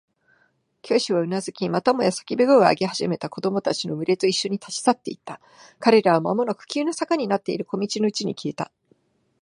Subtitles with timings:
[0.81, 5.39] 教師はうなずき、またもや叫び声を上げ始めた子供たちのむれといっしょに、立ち去っていった。
[5.77, 8.71] 彼らはまもなく急な坂になっている小路のうちに消えた。